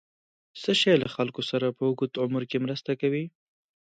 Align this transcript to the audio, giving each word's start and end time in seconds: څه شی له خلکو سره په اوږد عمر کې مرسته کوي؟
څه 0.61 0.71
شی 0.79 0.93
له 1.03 1.07
خلکو 1.15 1.41
سره 1.49 1.75
په 1.77 1.83
اوږد 1.87 2.11
عمر 2.23 2.43
کې 2.49 2.57
مرسته 2.65 2.91
کوي؟ 3.01 3.25